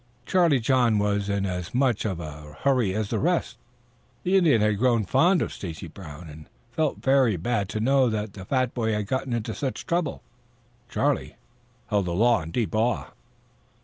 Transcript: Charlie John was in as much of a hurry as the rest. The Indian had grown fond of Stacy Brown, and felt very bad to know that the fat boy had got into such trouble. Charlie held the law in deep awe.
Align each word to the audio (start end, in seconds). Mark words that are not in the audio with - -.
Charlie 0.25 0.59
John 0.59 0.97
was 0.97 1.29
in 1.29 1.45
as 1.45 1.75
much 1.75 2.05
of 2.05 2.19
a 2.19 2.55
hurry 2.61 2.95
as 2.95 3.09
the 3.11 3.19
rest. 3.19 3.57
The 4.23 4.35
Indian 4.35 4.59
had 4.59 4.79
grown 4.79 5.05
fond 5.05 5.43
of 5.43 5.53
Stacy 5.53 5.87
Brown, 5.87 6.27
and 6.27 6.47
felt 6.71 7.03
very 7.03 7.37
bad 7.37 7.69
to 7.69 7.79
know 7.79 8.09
that 8.09 8.33
the 8.33 8.43
fat 8.43 8.73
boy 8.73 8.93
had 8.93 9.05
got 9.05 9.27
into 9.27 9.53
such 9.53 9.85
trouble. 9.85 10.23
Charlie 10.89 11.35
held 11.89 12.05
the 12.07 12.13
law 12.15 12.41
in 12.41 12.49
deep 12.49 12.73
awe. 12.73 13.11